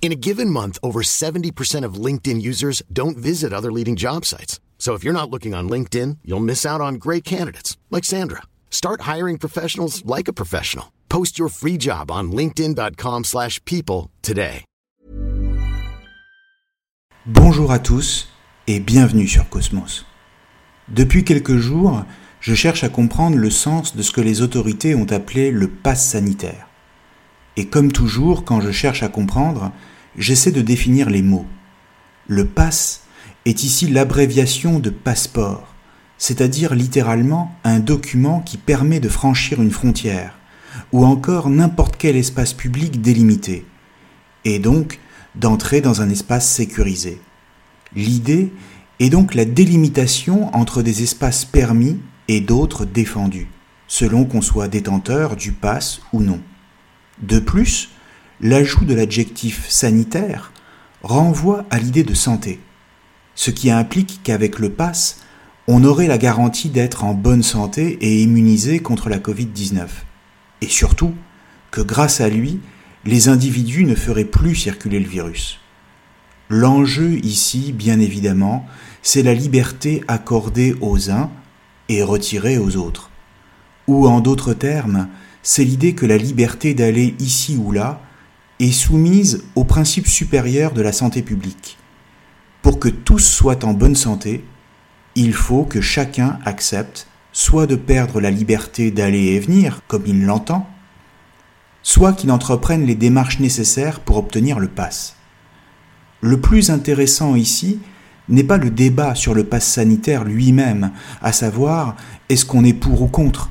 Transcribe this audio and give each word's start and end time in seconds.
In 0.00 0.10
a 0.10 0.16
given 0.18 0.48
month, 0.48 0.78
over 0.82 1.02
70% 1.02 1.84
of 1.84 2.02
LinkedIn 2.06 2.40
users 2.40 2.82
don't 2.90 3.18
visit 3.18 3.52
other 3.52 3.70
leading 3.70 3.94
job 3.94 4.24
sites. 4.24 4.58
So 4.78 4.94
if 4.94 5.04
you're 5.04 5.12
not 5.12 5.28
looking 5.28 5.54
on 5.54 5.68
LinkedIn, 5.68 6.18
you'll 6.24 6.40
miss 6.40 6.64
out 6.64 6.80
on 6.80 6.94
great 6.94 7.24
candidates 7.24 7.76
like 7.90 8.06
Sandra. 8.06 8.44
Start 8.70 9.02
hiring 9.02 9.36
professionals 9.38 10.02
like 10.06 10.28
a 10.28 10.32
professional. 10.32 10.92
Post 11.10 11.38
your 11.38 11.50
free 11.50 11.76
job 11.76 12.10
on 12.10 12.32
linkedin.com/people 12.32 14.08
today. 14.22 14.64
Bonjour 17.26 17.72
à 17.72 17.78
tous 17.78 18.28
et 18.66 18.80
bienvenue 18.80 19.28
sur 19.28 19.50
Cosmos. 19.50 20.06
Depuis 20.88 21.24
quelques 21.24 21.58
jours, 21.58 22.04
je 22.40 22.54
cherche 22.54 22.84
à 22.84 22.88
comprendre 22.88 23.36
le 23.36 23.50
sens 23.50 23.94
de 23.94 24.02
ce 24.02 24.12
que 24.12 24.22
les 24.22 24.40
autorités 24.40 24.94
ont 24.94 25.12
appelé 25.12 25.50
le 25.50 25.68
pass 25.68 26.08
sanitaire. 26.08 26.67
Et 27.58 27.64
comme 27.64 27.90
toujours, 27.90 28.44
quand 28.44 28.60
je 28.60 28.70
cherche 28.70 29.02
à 29.02 29.08
comprendre, 29.08 29.72
j'essaie 30.16 30.52
de 30.52 30.62
définir 30.62 31.10
les 31.10 31.22
mots. 31.22 31.44
Le 32.28 32.44
pass 32.44 33.02
est 33.46 33.64
ici 33.64 33.88
l'abréviation 33.88 34.78
de 34.78 34.90
passeport, 34.90 35.74
c'est-à-dire 36.18 36.76
littéralement 36.76 37.52
un 37.64 37.80
document 37.80 38.42
qui 38.42 38.58
permet 38.58 39.00
de 39.00 39.08
franchir 39.08 39.60
une 39.60 39.72
frontière, 39.72 40.38
ou 40.92 41.04
encore 41.04 41.50
n'importe 41.50 41.96
quel 41.96 42.14
espace 42.14 42.52
public 42.52 43.02
délimité, 43.02 43.66
et 44.44 44.60
donc 44.60 45.00
d'entrer 45.34 45.80
dans 45.80 46.00
un 46.00 46.10
espace 46.10 46.48
sécurisé. 46.48 47.20
L'idée 47.96 48.52
est 49.00 49.10
donc 49.10 49.34
la 49.34 49.44
délimitation 49.44 50.54
entre 50.54 50.80
des 50.80 51.02
espaces 51.02 51.44
permis 51.44 51.98
et 52.28 52.40
d'autres 52.40 52.84
défendus, 52.84 53.48
selon 53.88 54.26
qu'on 54.26 54.42
soit 54.42 54.68
détenteur 54.68 55.34
du 55.34 55.50
pass 55.50 56.02
ou 56.12 56.22
non. 56.22 56.40
De 57.22 57.38
plus, 57.38 57.90
l'ajout 58.40 58.84
de 58.84 58.94
l'adjectif 58.94 59.68
sanitaire 59.68 60.52
renvoie 61.02 61.64
à 61.70 61.78
l'idée 61.78 62.04
de 62.04 62.14
santé, 62.14 62.60
ce 63.34 63.50
qui 63.50 63.70
implique 63.70 64.20
qu'avec 64.22 64.58
le 64.58 64.70
pass, 64.70 65.20
on 65.66 65.84
aurait 65.84 66.06
la 66.06 66.18
garantie 66.18 66.70
d'être 66.70 67.04
en 67.04 67.14
bonne 67.14 67.42
santé 67.42 67.98
et 68.00 68.22
immunisé 68.22 68.80
contre 68.80 69.08
la 69.08 69.18
Covid-19. 69.18 69.86
Et 70.60 70.68
surtout, 70.68 71.14
que 71.70 71.80
grâce 71.80 72.20
à 72.20 72.28
lui, 72.28 72.60
les 73.04 73.28
individus 73.28 73.84
ne 73.84 73.94
feraient 73.94 74.24
plus 74.24 74.54
circuler 74.54 74.98
le 74.98 75.08
virus. 75.08 75.60
L'enjeu 76.48 77.18
ici, 77.24 77.72
bien 77.72 78.00
évidemment, 78.00 78.66
c'est 79.02 79.22
la 79.22 79.34
liberté 79.34 80.02
accordée 80.08 80.74
aux 80.80 81.10
uns 81.10 81.30
et 81.88 82.02
retirée 82.02 82.58
aux 82.58 82.76
autres. 82.76 83.10
Ou 83.86 84.08
en 84.08 84.20
d'autres 84.20 84.54
termes, 84.54 85.08
c'est 85.42 85.64
l'idée 85.64 85.94
que 85.94 86.06
la 86.06 86.16
liberté 86.16 86.74
d'aller 86.74 87.14
ici 87.18 87.56
ou 87.56 87.72
là 87.72 88.00
est 88.60 88.72
soumise 88.72 89.44
au 89.54 89.64
principe 89.64 90.06
supérieur 90.06 90.72
de 90.72 90.82
la 90.82 90.92
santé 90.92 91.22
publique. 91.22 91.78
Pour 92.62 92.78
que 92.78 92.88
tous 92.88 93.20
soient 93.20 93.64
en 93.64 93.72
bonne 93.72 93.94
santé, 93.94 94.44
il 95.14 95.32
faut 95.32 95.64
que 95.64 95.80
chacun 95.80 96.38
accepte 96.44 97.06
soit 97.32 97.66
de 97.66 97.76
perdre 97.76 98.20
la 98.20 98.30
liberté 98.30 98.90
d'aller 98.90 99.26
et 99.26 99.40
venir 99.40 99.82
comme 99.86 100.04
il 100.06 100.24
l'entend, 100.24 100.68
soit 101.82 102.12
qu'il 102.12 102.30
entreprenne 102.30 102.84
les 102.84 102.94
démarches 102.94 103.38
nécessaires 103.38 104.00
pour 104.00 104.16
obtenir 104.16 104.58
le 104.58 104.68
pass. 104.68 105.16
Le 106.20 106.40
plus 106.40 106.70
intéressant 106.70 107.36
ici 107.36 107.78
n'est 108.28 108.44
pas 108.44 108.58
le 108.58 108.70
débat 108.70 109.14
sur 109.14 109.34
le 109.34 109.44
pass 109.44 109.66
sanitaire 109.66 110.24
lui-même, 110.24 110.90
à 111.22 111.32
savoir 111.32 111.96
est-ce 112.28 112.44
qu'on 112.44 112.64
est 112.64 112.72
pour 112.72 113.02
ou 113.02 113.06
contre. 113.06 113.50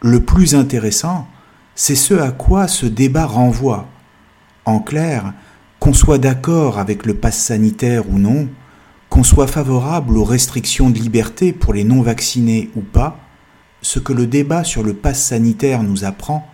Le 0.00 0.20
plus 0.20 0.54
intéressant, 0.54 1.26
c'est 1.74 1.96
ce 1.96 2.14
à 2.14 2.30
quoi 2.30 2.68
ce 2.68 2.86
débat 2.86 3.26
renvoie. 3.26 3.88
En 4.64 4.78
clair, 4.78 5.34
qu'on 5.80 5.92
soit 5.92 6.18
d'accord 6.18 6.78
avec 6.78 7.04
le 7.04 7.14
pass 7.14 7.36
sanitaire 7.36 8.08
ou 8.08 8.16
non, 8.16 8.48
qu'on 9.08 9.24
soit 9.24 9.48
favorable 9.48 10.16
aux 10.16 10.24
restrictions 10.24 10.90
de 10.90 11.00
liberté 11.00 11.52
pour 11.52 11.72
les 11.72 11.82
non-vaccinés 11.82 12.70
ou 12.76 12.80
pas, 12.80 13.18
ce 13.82 13.98
que 13.98 14.12
le 14.12 14.28
débat 14.28 14.62
sur 14.62 14.84
le 14.84 14.94
pass 14.94 15.20
sanitaire 15.20 15.82
nous 15.82 16.04
apprend, 16.04 16.48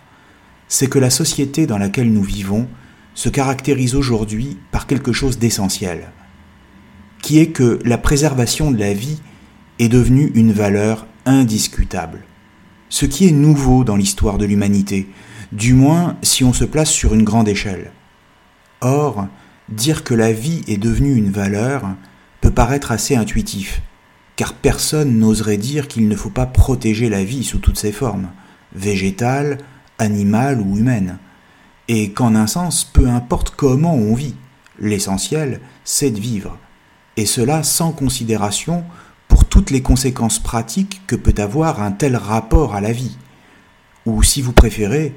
c'est 0.67 0.89
que 0.89 0.97
la 0.97 1.11
société 1.11 1.67
dans 1.67 1.77
laquelle 1.77 2.11
nous 2.11 2.23
vivons 2.23 2.67
se 3.13 3.29
caractérise 3.29 3.93
aujourd'hui 3.93 4.57
par 4.71 4.87
quelque 4.87 5.13
chose 5.13 5.37
d'essentiel, 5.37 6.11
qui 7.21 7.37
est 7.37 7.51
que 7.51 7.77
la 7.85 7.99
préservation 7.99 8.71
de 8.71 8.79
la 8.79 8.93
vie 8.93 9.21
est 9.77 9.89
devenue 9.89 10.31
une 10.33 10.51
valeur 10.51 11.05
indiscutable. 11.27 12.23
Ce 12.97 13.05
qui 13.05 13.27
est 13.27 13.31
nouveau 13.31 13.83
dans 13.83 13.97
l'histoire 13.97 14.37
de 14.37 14.45
l'humanité, 14.45 15.09
du 15.51 15.73
moins 15.73 16.15
si 16.21 16.45
on 16.45 16.53
se 16.53 16.63
place 16.63 16.89
sur 16.89 17.13
une 17.13 17.25
grande 17.25 17.49
échelle. 17.49 17.91
Or, 18.79 19.27
dire 19.67 20.05
que 20.05 20.13
la 20.13 20.31
vie 20.31 20.61
est 20.69 20.77
devenue 20.77 21.13
une 21.13 21.29
valeur 21.29 21.89
peut 22.39 22.51
paraître 22.51 22.93
assez 22.93 23.17
intuitif, 23.17 23.81
car 24.37 24.53
personne 24.53 25.19
n'oserait 25.19 25.57
dire 25.57 25.89
qu'il 25.89 26.07
ne 26.07 26.15
faut 26.15 26.29
pas 26.29 26.45
protéger 26.45 27.09
la 27.09 27.25
vie 27.25 27.43
sous 27.43 27.57
toutes 27.57 27.77
ses 27.77 27.91
formes, 27.91 28.29
végétale, 28.73 29.57
animale 29.99 30.61
ou 30.61 30.77
humaine, 30.77 31.17
et 31.89 32.13
qu'en 32.13 32.33
un 32.33 32.47
sens, 32.47 32.85
peu 32.85 33.09
importe 33.09 33.49
comment 33.57 33.95
on 33.95 34.15
vit, 34.15 34.35
l'essentiel, 34.79 35.59
c'est 35.83 36.11
de 36.11 36.21
vivre, 36.21 36.57
et 37.17 37.25
cela 37.25 37.61
sans 37.61 37.91
considération 37.91 38.85
toutes 39.43 39.71
les 39.71 39.81
conséquences 39.81 40.39
pratiques 40.39 41.01
que 41.07 41.17
peut 41.17 41.35
avoir 41.41 41.81
un 41.81 41.91
tel 41.91 42.15
rapport 42.15 42.75
à 42.75 42.79
la 42.79 42.93
vie. 42.93 43.17
Ou 44.05 44.23
si 44.23 44.41
vous 44.41 44.53
préférez, 44.53 45.13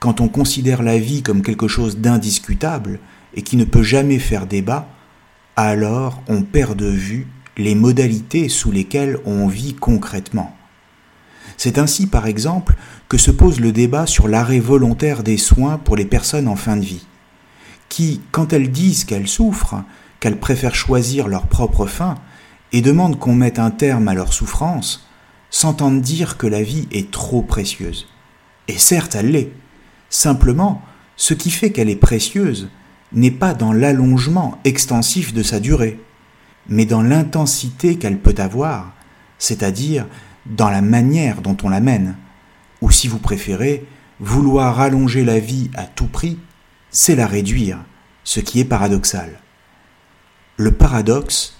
quand 0.00 0.20
on 0.20 0.28
considère 0.28 0.82
la 0.82 0.98
vie 0.98 1.22
comme 1.22 1.42
quelque 1.42 1.68
chose 1.68 1.98
d'indiscutable 1.98 2.98
et 3.34 3.42
qui 3.42 3.56
ne 3.56 3.64
peut 3.64 3.84
jamais 3.84 4.18
faire 4.18 4.46
débat, 4.46 4.88
alors 5.54 6.22
on 6.26 6.42
perd 6.42 6.76
de 6.76 6.90
vue 6.90 7.28
les 7.56 7.74
modalités 7.74 8.48
sous 8.48 8.72
lesquelles 8.72 9.18
on 9.24 9.46
vit 9.46 9.74
concrètement. 9.74 10.56
C'est 11.56 11.78
ainsi, 11.78 12.06
par 12.06 12.26
exemple, 12.26 12.74
que 13.08 13.18
se 13.18 13.30
pose 13.30 13.60
le 13.60 13.72
débat 13.72 14.06
sur 14.06 14.28
l'arrêt 14.28 14.60
volontaire 14.60 15.22
des 15.22 15.36
soins 15.36 15.76
pour 15.76 15.94
les 15.94 16.06
personnes 16.06 16.48
en 16.48 16.56
fin 16.56 16.76
de 16.76 16.84
vie, 16.84 17.06
qui, 17.90 18.22
quand 18.32 18.54
elles 18.54 18.70
disent 18.70 19.04
qu'elles 19.04 19.28
souffrent, 19.28 19.84
qu'elles 20.20 20.40
préfèrent 20.40 20.74
choisir 20.74 21.28
leur 21.28 21.46
propre 21.46 21.86
fin, 21.86 22.14
et 22.72 22.80
demandent 22.80 23.18
qu'on 23.18 23.34
mette 23.34 23.58
un 23.58 23.70
terme 23.70 24.08
à 24.08 24.14
leur 24.14 24.32
souffrance, 24.32 25.08
s'entendent 25.50 26.00
dire 26.00 26.36
que 26.36 26.46
la 26.46 26.62
vie 26.62 26.88
est 26.92 27.10
trop 27.10 27.42
précieuse. 27.42 28.08
Et 28.68 28.78
certes, 28.78 29.16
elle 29.16 29.32
l'est. 29.32 29.52
Simplement, 30.08 30.82
ce 31.16 31.34
qui 31.34 31.50
fait 31.50 31.72
qu'elle 31.72 31.90
est 31.90 31.96
précieuse 31.96 32.68
n'est 33.12 33.30
pas 33.30 33.54
dans 33.54 33.72
l'allongement 33.72 34.58
extensif 34.64 35.34
de 35.34 35.42
sa 35.42 35.58
durée, 35.58 36.00
mais 36.68 36.84
dans 36.84 37.02
l'intensité 37.02 37.96
qu'elle 37.96 38.18
peut 38.18 38.34
avoir, 38.38 38.92
c'est-à-dire 39.38 40.06
dans 40.46 40.70
la 40.70 40.82
manière 40.82 41.42
dont 41.42 41.56
on 41.62 41.68
la 41.68 41.80
mène. 41.80 42.16
Ou 42.80 42.90
si 42.90 43.08
vous 43.08 43.18
préférez, 43.18 43.86
vouloir 44.20 44.80
allonger 44.80 45.24
la 45.24 45.38
vie 45.38 45.70
à 45.74 45.84
tout 45.84 46.06
prix, 46.06 46.38
c'est 46.90 47.16
la 47.16 47.26
réduire, 47.26 47.78
ce 48.24 48.40
qui 48.40 48.60
est 48.60 48.64
paradoxal. 48.64 49.40
Le 50.56 50.72
paradoxe, 50.72 51.59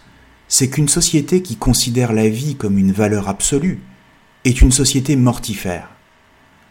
c'est 0.50 0.68
qu'une 0.68 0.88
société 0.88 1.42
qui 1.42 1.54
considère 1.54 2.12
la 2.12 2.28
vie 2.28 2.56
comme 2.56 2.76
une 2.76 2.90
valeur 2.90 3.28
absolue 3.28 3.80
est 4.44 4.60
une 4.60 4.72
société 4.72 5.14
mortifère. 5.14 5.88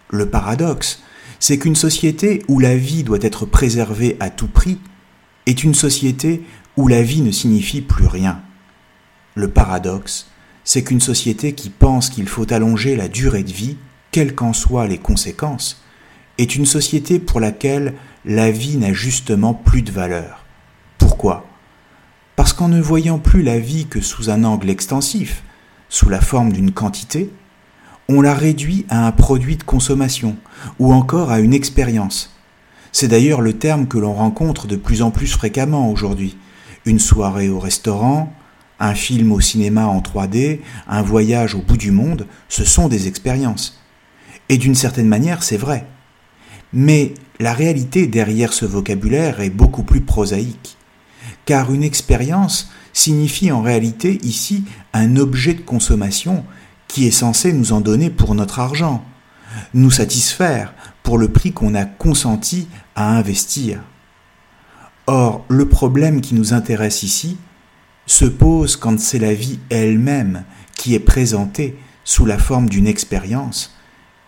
Le 0.10 0.30
paradoxe, 0.30 1.02
c'est 1.40 1.58
qu'une 1.58 1.78
société 1.78 2.44
où 2.50 2.60
la 2.60 2.76
vie 2.76 3.04
doit 3.04 3.22
être 3.22 3.46
préservée 3.46 4.18
à 4.20 4.30
tout 4.30 4.50
prix 4.50 4.80
est 5.46 5.64
une 5.64 5.74
société 5.74 6.44
où 6.76 6.90
la 6.90 7.02
vie 7.02 7.22
ne 7.22 7.32
signifie 7.32 7.80
plus 7.80 8.08
rien. 8.08 8.42
Le 9.34 9.48
paradoxe, 9.50 10.28
c'est 10.66 10.84
qu'une 10.84 11.00
société 11.00 11.54
qui 11.54 11.70
pense 11.70 12.10
qu'il 12.10 12.28
faut 12.28 12.52
allonger 12.52 12.98
la 12.98 13.08
durée 13.08 13.44
de 13.44 13.54
vie, 13.54 13.78
quelles 14.12 14.36
qu'en 14.36 14.52
soient 14.52 14.88
les 14.88 14.98
conséquences, 14.98 15.82
est 16.38 16.56
une 16.56 16.66
société 16.66 17.18
pour 17.18 17.40
laquelle 17.40 17.94
la 18.26 18.52
vie 18.52 18.76
n'a 18.76 18.92
justement 18.92 19.54
plus 19.54 19.84
de 19.84 19.92
valeur. 19.92 20.44
Pourquoi? 20.98 21.46
Parce 22.40 22.54
qu'en 22.54 22.70
ne 22.70 22.80
voyant 22.80 23.20
plus 23.20 23.44
la 23.44 23.60
vie 23.60 23.86
que 23.88 24.00
sous 24.00 24.30
un 24.30 24.46
angle 24.46 24.70
extensif, 24.70 25.44
sous 25.90 26.08
la 26.08 26.22
forme 26.22 26.54
d'une 26.54 26.72
quantité, 26.72 27.30
on 28.08 28.22
la 28.22 28.34
réduit 28.34 28.86
à 28.88 29.06
un 29.06 29.12
produit 29.12 29.58
de 29.58 29.64
consommation 29.64 30.38
ou 30.80 30.94
encore 30.94 31.32
à 31.32 31.42
une 31.42 31.54
expérience. 31.54 32.34
C'est 32.94 33.10
d'ailleurs 33.10 33.42
le 33.42 33.58
terme 33.58 33.90
que 33.90 33.98
l'on 33.98 34.14
rencontre 34.14 34.68
de 34.68 34.78
plus 34.78 35.02
en 35.02 35.12
plus 35.12 35.28
fréquemment 35.28 35.92
aujourd'hui. 35.92 36.38
Une 36.86 36.98
soirée 36.98 37.50
au 37.50 37.60
restaurant, 37.60 38.32
un 38.80 38.96
film 38.96 39.34
au 39.34 39.42
cinéma 39.42 39.88
en 39.88 40.00
3D, 40.00 40.62
un 40.88 41.02
voyage 41.02 41.56
au 41.56 41.62
bout 41.62 41.76
du 41.76 41.92
monde, 41.92 42.26
ce 42.48 42.64
sont 42.64 42.88
des 42.88 43.10
expériences. 43.10 43.84
Et 44.48 44.58
d'une 44.58 44.76
certaine 44.76 45.10
manière, 45.10 45.44
c'est 45.44 45.58
vrai. 45.58 45.88
Mais 46.72 47.16
la 47.42 47.52
réalité 47.52 48.08
derrière 48.08 48.54
ce 48.54 48.64
vocabulaire 48.66 49.42
est 49.42 49.50
beaucoup 49.50 49.84
plus 49.84 50.00
prosaïque. 50.00 50.78
Car 51.50 51.74
une 51.74 51.82
expérience 51.82 52.70
signifie 52.94 53.52
en 53.52 53.64
réalité 53.64 54.20
ici 54.22 54.66
un 54.94 55.16
objet 55.16 55.56
de 55.56 55.62
consommation 55.62 56.46
qui 56.88 57.08
est 57.08 57.10
censé 57.26 57.54
nous 57.54 57.74
en 57.74 57.82
donner 57.82 58.12
pour 58.12 58.36
notre 58.36 58.60
argent, 58.60 59.04
nous 59.74 59.90
satisfaire 59.90 60.76
pour 61.02 61.18
le 61.18 61.30
prix 61.30 61.52
qu'on 61.52 61.74
a 61.74 61.86
consenti 61.86 62.68
à 62.94 63.10
investir. 63.10 63.82
Or, 65.08 65.44
le 65.48 65.68
problème 65.68 66.22
qui 66.22 66.36
nous 66.36 66.54
intéresse 66.54 67.02
ici 67.02 67.38
se 68.06 68.26
pose 68.26 68.76
quand 68.76 69.00
c'est 69.00 69.18
la 69.18 69.34
vie 69.34 69.58
elle-même 69.72 70.44
qui 70.76 70.94
est 70.94 71.00
présentée 71.00 71.80
sous 72.04 72.28
la 72.28 72.38
forme 72.38 72.70
d'une 72.70 72.86
expérience, 72.86 73.76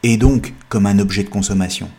et 0.02 0.18
donc 0.18 0.56
comme 0.70 0.88
un 0.88 0.98
objet 0.98 1.24
de 1.24 1.30
consommation. 1.30 1.92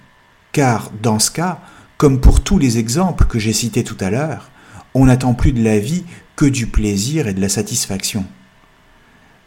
Car 0.51 0.91
dans 1.01 1.21
ce 1.21 1.31
cas, 1.31 1.61
comme 1.97 2.21
pour 2.21 2.43
tous 2.43 2.59
les 2.59 2.79
exemples 2.79 3.27
que 3.27 3.39
j'ai 3.39 3.53
cités 3.53 3.85
tout 3.85 3.99
à 4.01 4.11
l'heure, 4.11 4.49
on 4.95 5.07
n'attend 5.07 5.35
plus 5.35 5.53
de 5.53 5.63
la 5.63 5.79
vie 5.79 6.05
que 6.37 6.45
du 6.45 6.67
plaisir 6.67 7.29
et 7.29 7.35
de 7.35 7.41
la 7.41 7.49
satisfaction. 7.49 8.25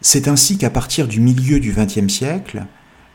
C'est 0.02 0.28
ainsi 0.28 0.58
qu'à 0.58 0.70
partir 0.70 1.08
du 1.08 1.20
milieu 1.20 1.60
du 1.60 1.74
XXe 1.74 2.12
siècle, 2.12 2.66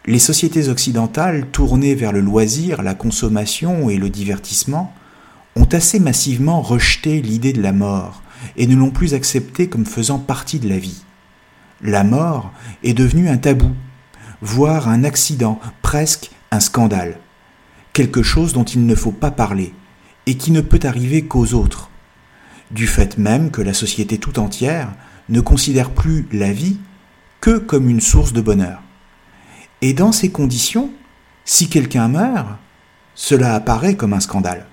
les 0.06 0.19
sociétés 0.19 0.69
occidentales 0.69 1.47
tournées 1.53 1.94
vers 1.94 2.12
le 2.12 2.21
loisir, 2.21 2.82
la 2.82 2.94
consommation 2.94 3.91
et 3.91 3.97
le 3.97 4.11
divertissement 4.11 4.94
ont 5.56 5.69
assez 5.73 6.00
massivement 6.00 6.62
rejeté 6.62 7.21
l'idée 7.21 7.53
de 7.53 7.62
la 7.62 7.73
mort 7.73 8.23
et 8.56 8.67
ne 8.67 8.76
l'ont 8.76 8.91
plus 8.91 9.15
acceptée 9.15 9.69
comme 9.69 9.85
faisant 9.85 10.19
partie 10.19 10.59
de 10.59 10.69
la 10.69 10.79
vie. 10.79 11.03
La 11.83 12.05
mort 12.05 12.53
est 12.83 12.94
devenue 12.94 13.29
un 13.29 13.37
tabou, 13.37 13.71
voire 14.41 14.88
un 14.88 15.05
accident, 15.05 15.61
presque 15.83 16.31
un 16.50 16.61
scandale, 16.61 17.19
quelque 17.93 18.23
chose 18.23 18.53
dont 18.53 18.65
il 18.65 18.87
ne 18.87 18.94
faut 18.94 19.12
pas 19.12 19.31
parler 19.31 19.75
et 20.26 20.37
qui 20.37 20.50
ne 20.50 20.61
peut 20.61 20.81
arriver 20.85 21.23
qu'aux 21.23 21.55
autres, 21.55 21.89
du 22.70 22.87
fait 22.87 23.19
même 23.19 23.50
que 23.50 23.62
la 23.62 23.75
société 23.75 24.19
tout 24.19 24.38
entière 24.38 24.93
ne 25.28 25.40
considère 25.40 25.90
plus 25.90 26.26
la 26.32 26.52
vie 26.52 26.78
que 27.40 27.58
comme 27.58 27.88
une 27.88 28.00
source 28.00 28.32
de 28.32 28.40
bonheur. 28.40 28.82
Et 29.82 29.94
dans 29.94 30.12
ces 30.12 30.31
conditions, 30.31 30.90
si 31.44 31.69
quelqu'un 31.69 32.08
meurt, 32.08 32.49
cela 33.14 33.55
apparaît 33.55 33.96
comme 33.96 34.12
un 34.12 34.20
scandale, 34.20 34.67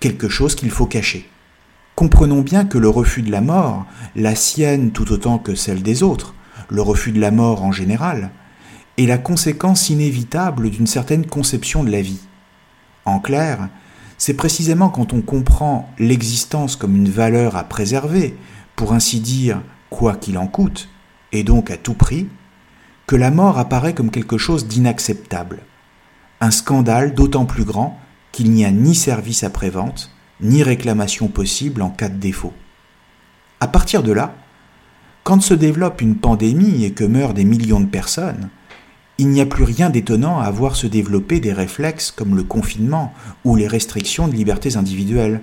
quelque 0.00 0.28
chose 0.28 0.54
qu'il 0.54 0.70
faut 0.70 0.86
cacher. 0.86 1.28
Comprenons 1.94 2.40
bien 2.40 2.64
que 2.64 2.78
le 2.78 2.88
refus 2.88 3.22
de 3.22 3.30
la 3.30 3.40
mort, 3.40 3.86
la 4.16 4.34
sienne 4.34 4.90
tout 4.90 5.12
autant 5.12 5.38
que 5.38 5.54
celle 5.54 5.82
des 5.82 6.02
autres, 6.02 6.34
le 6.68 6.82
refus 6.82 7.12
de 7.12 7.20
la 7.20 7.30
mort 7.30 7.62
en 7.62 7.72
général, 7.72 8.30
est 8.98 9.06
la 9.06 9.18
conséquence 9.18 9.90
inévitable 9.90 10.70
d'une 10.70 10.86
certaine 10.86 11.26
conception 11.26 11.84
de 11.84 11.90
la 11.90 12.00
vie. 12.00 12.20
En 13.04 13.20
clair, 13.20 13.68
c'est 14.24 14.32
précisément 14.32 14.88
quand 14.88 15.12
on 15.12 15.20
comprend 15.20 15.86
l'existence 15.98 16.76
comme 16.76 16.96
une 16.96 17.10
valeur 17.10 17.56
à 17.56 17.64
préserver, 17.64 18.34
pour 18.74 18.94
ainsi 18.94 19.20
dire 19.20 19.60
quoi 19.90 20.16
qu'il 20.16 20.38
en 20.38 20.46
coûte, 20.46 20.88
et 21.32 21.42
donc 21.42 21.70
à 21.70 21.76
tout 21.76 21.92
prix, 21.92 22.28
que 23.06 23.16
la 23.16 23.30
mort 23.30 23.58
apparaît 23.58 23.92
comme 23.92 24.10
quelque 24.10 24.38
chose 24.38 24.66
d'inacceptable. 24.66 25.60
Un 26.40 26.50
scandale 26.50 27.14
d'autant 27.14 27.44
plus 27.44 27.64
grand 27.64 28.00
qu'il 28.32 28.50
n'y 28.50 28.64
a 28.64 28.70
ni 28.70 28.94
service 28.94 29.44
après-vente, 29.44 30.10
ni 30.40 30.62
réclamation 30.62 31.28
possible 31.28 31.82
en 31.82 31.90
cas 31.90 32.08
de 32.08 32.16
défaut. 32.16 32.54
À 33.60 33.68
partir 33.68 34.02
de 34.02 34.12
là, 34.12 34.34
quand 35.22 35.42
se 35.42 35.52
développe 35.52 36.00
une 36.00 36.16
pandémie 36.16 36.86
et 36.86 36.92
que 36.92 37.04
meurent 37.04 37.34
des 37.34 37.44
millions 37.44 37.80
de 37.80 37.84
personnes, 37.84 38.48
il 39.18 39.28
n'y 39.28 39.40
a 39.40 39.46
plus 39.46 39.64
rien 39.64 39.90
d'étonnant 39.90 40.40
à 40.40 40.50
voir 40.50 40.74
se 40.74 40.86
développer 40.86 41.38
des 41.40 41.52
réflexes 41.52 42.10
comme 42.10 42.36
le 42.36 42.42
confinement 42.42 43.12
ou 43.44 43.54
les 43.54 43.68
restrictions 43.68 44.26
de 44.26 44.34
libertés 44.34 44.76
individuelles. 44.76 45.40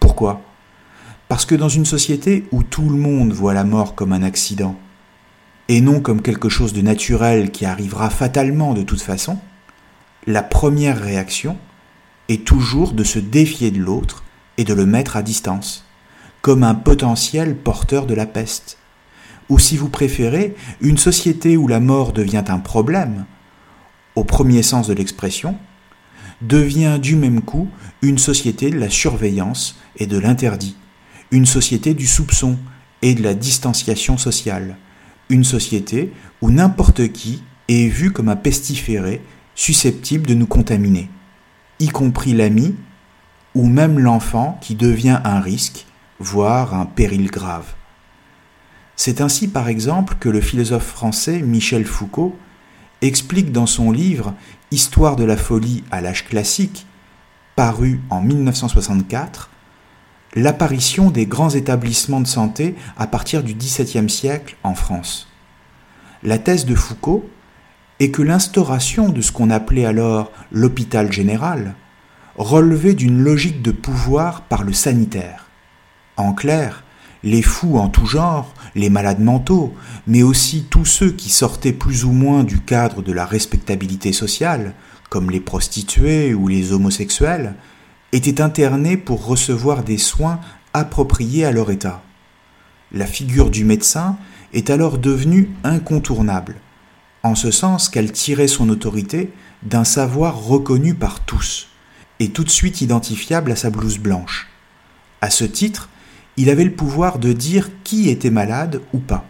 Pourquoi? 0.00 0.42
Parce 1.28 1.46
que 1.46 1.54
dans 1.54 1.68
une 1.68 1.86
société 1.86 2.46
où 2.52 2.62
tout 2.62 2.88
le 2.88 2.96
monde 2.96 3.32
voit 3.32 3.54
la 3.54 3.64
mort 3.64 3.94
comme 3.94 4.12
un 4.12 4.22
accident, 4.22 4.76
et 5.68 5.80
non 5.80 6.00
comme 6.00 6.22
quelque 6.22 6.48
chose 6.48 6.72
de 6.72 6.82
naturel 6.82 7.50
qui 7.50 7.64
arrivera 7.64 8.10
fatalement 8.10 8.74
de 8.74 8.82
toute 8.82 9.00
façon, 9.00 9.38
la 10.26 10.42
première 10.42 11.00
réaction 11.00 11.56
est 12.28 12.44
toujours 12.44 12.92
de 12.92 13.04
se 13.04 13.18
défier 13.18 13.70
de 13.70 13.78
l'autre 13.78 14.24
et 14.58 14.64
de 14.64 14.74
le 14.74 14.86
mettre 14.86 15.16
à 15.16 15.22
distance, 15.22 15.84
comme 16.42 16.64
un 16.64 16.74
potentiel 16.74 17.56
porteur 17.56 18.06
de 18.06 18.14
la 18.14 18.26
peste. 18.26 18.78
Ou 19.48 19.58
si 19.58 19.76
vous 19.76 19.88
préférez, 19.88 20.54
une 20.80 20.98
société 20.98 21.56
où 21.56 21.68
la 21.68 21.80
mort 21.80 22.12
devient 22.12 22.44
un 22.48 22.58
problème, 22.58 23.26
au 24.14 24.24
premier 24.24 24.62
sens 24.62 24.88
de 24.88 24.94
l'expression, 24.94 25.56
devient 26.40 26.98
du 27.00 27.16
même 27.16 27.42
coup 27.42 27.68
une 28.02 28.18
société 28.18 28.70
de 28.70 28.78
la 28.78 28.90
surveillance 28.90 29.76
et 29.96 30.06
de 30.06 30.18
l'interdit, 30.18 30.76
une 31.30 31.46
société 31.46 31.94
du 31.94 32.06
soupçon 32.06 32.58
et 33.02 33.14
de 33.14 33.22
la 33.22 33.34
distanciation 33.34 34.16
sociale, 34.16 34.76
une 35.28 35.44
société 35.44 36.12
où 36.40 36.50
n'importe 36.50 37.12
qui 37.12 37.42
est 37.68 37.88
vu 37.88 38.12
comme 38.12 38.28
un 38.28 38.36
pestiféré 38.36 39.22
susceptible 39.54 40.26
de 40.26 40.34
nous 40.34 40.46
contaminer, 40.46 41.08
y 41.80 41.88
compris 41.88 42.32
l'ami 42.32 42.74
ou 43.54 43.66
même 43.66 43.98
l'enfant 43.98 44.58
qui 44.60 44.74
devient 44.74 45.20
un 45.24 45.40
risque, 45.40 45.86
voire 46.18 46.74
un 46.74 46.86
péril 46.86 47.30
grave. 47.30 47.74
C'est 48.96 49.20
ainsi 49.20 49.48
par 49.48 49.68
exemple 49.68 50.16
que 50.20 50.28
le 50.28 50.40
philosophe 50.40 50.86
français 50.86 51.40
Michel 51.40 51.84
Foucault 51.84 52.36
explique 53.02 53.52
dans 53.52 53.66
son 53.66 53.90
livre 53.90 54.34
Histoire 54.70 55.16
de 55.16 55.24
la 55.24 55.36
folie 55.36 55.84
à 55.90 56.00
l'âge 56.00 56.26
classique, 56.26 56.86
paru 57.54 58.00
en 58.10 58.20
1964, 58.20 59.50
l'apparition 60.34 61.10
des 61.10 61.26
grands 61.26 61.50
établissements 61.50 62.20
de 62.20 62.26
santé 62.26 62.74
à 62.96 63.06
partir 63.06 63.42
du 63.42 63.54
XVIIe 63.54 64.10
siècle 64.10 64.56
en 64.62 64.74
France. 64.74 65.28
La 66.22 66.38
thèse 66.38 66.66
de 66.66 66.74
Foucault 66.74 67.28
est 68.00 68.10
que 68.10 68.22
l'instauration 68.22 69.10
de 69.10 69.20
ce 69.20 69.30
qu'on 69.30 69.50
appelait 69.50 69.84
alors 69.84 70.32
l'hôpital 70.50 71.12
général 71.12 71.74
relevait 72.36 72.94
d'une 72.94 73.22
logique 73.22 73.62
de 73.62 73.70
pouvoir 73.70 74.42
par 74.42 74.64
le 74.64 74.72
sanitaire. 74.72 75.46
En 76.16 76.32
clair, 76.32 76.84
les 77.22 77.42
fous 77.42 77.78
en 77.78 77.88
tout 77.88 78.06
genre, 78.06 78.53
les 78.74 78.90
malades 78.90 79.20
mentaux, 79.20 79.74
mais 80.06 80.22
aussi 80.22 80.66
tous 80.68 80.84
ceux 80.84 81.12
qui 81.12 81.30
sortaient 81.30 81.72
plus 81.72 82.04
ou 82.04 82.12
moins 82.12 82.44
du 82.44 82.60
cadre 82.60 83.02
de 83.02 83.12
la 83.12 83.24
respectabilité 83.24 84.12
sociale, 84.12 84.74
comme 85.10 85.30
les 85.30 85.40
prostituées 85.40 86.34
ou 86.34 86.48
les 86.48 86.72
homosexuels, 86.72 87.54
étaient 88.12 88.40
internés 88.40 88.96
pour 88.96 89.26
recevoir 89.26 89.84
des 89.84 89.98
soins 89.98 90.40
appropriés 90.72 91.44
à 91.44 91.52
leur 91.52 91.70
état. 91.70 92.02
La 92.92 93.06
figure 93.06 93.50
du 93.50 93.64
médecin 93.64 94.16
est 94.52 94.70
alors 94.70 94.98
devenue 94.98 95.50
incontournable, 95.64 96.56
en 97.22 97.34
ce 97.34 97.50
sens 97.50 97.88
qu'elle 97.88 98.12
tirait 98.12 98.48
son 98.48 98.68
autorité 98.68 99.32
d'un 99.62 99.84
savoir 99.84 100.36
reconnu 100.36 100.94
par 100.94 101.24
tous, 101.24 101.68
et 102.20 102.30
tout 102.30 102.44
de 102.44 102.50
suite 102.50 102.80
identifiable 102.80 103.50
à 103.50 103.56
sa 103.56 103.70
blouse 103.70 103.98
blanche. 103.98 104.48
À 105.20 105.30
ce 105.30 105.44
titre, 105.44 105.88
il 106.36 106.50
avait 106.50 106.64
le 106.64 106.74
pouvoir 106.74 107.18
de 107.18 107.32
dire 107.32 107.70
qui 107.84 108.08
était 108.10 108.30
malade 108.30 108.80
ou 108.92 108.98
pas, 108.98 109.24